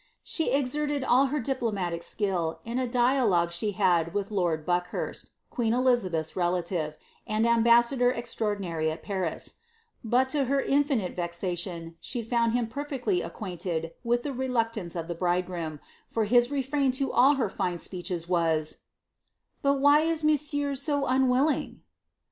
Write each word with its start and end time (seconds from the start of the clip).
She 0.23 0.49
exerted 0.51 1.03
all 1.03 1.27
her 1.27 1.39
diplomatic 1.39 2.01
skill 2.01 2.59
in 2.65 2.79
a 2.79 2.87
dialogue 2.87 3.51
she 3.51 3.73
had 3.73 4.15
with 4.15 4.31
lord 4.31 4.65
Buckhurst, 4.65 5.29
queen 5.51 5.73
Elizabeth'^s 5.73 6.35
relative, 6.35 6.97
and 7.27 7.45
ambassador 7.45 8.09
extraordinary 8.11 8.89
at 8.89 9.03
Paris 9.03 9.45
j 9.49 9.53
but, 10.03 10.27
to 10.29 10.45
her 10.45 10.59
infinite 10.59 11.15
vexation, 11.15 11.97
she 12.01 12.23
found 12.23 12.53
him 12.53 12.65
perfectly 12.65 13.21
acquainted 13.21 13.91
with 14.03 14.23
the 14.23 14.33
reluctance 14.33 14.95
of 14.95 15.07
the 15.07 15.13
bridegroom, 15.13 15.79
for 16.07 16.25
his 16.25 16.49
refrain 16.49 16.91
to 16.93 17.11
all 17.11 17.35
her 17.35 17.47
fine 17.47 17.75
ipeeches 17.77 18.27
was— 18.27 18.77
^ 18.77 18.77
But 19.61 19.75
why 19.81 19.99
is 19.99 20.23
monsieur 20.23 20.73
so 20.73 21.05
unwilling 21.05 21.83